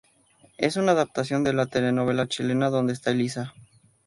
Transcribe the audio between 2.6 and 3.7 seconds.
"¿Dónde está Elisa?".